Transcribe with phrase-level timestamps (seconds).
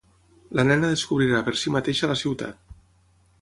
[0.59, 2.77] La nena descobrirà per si mateixa la ciutat.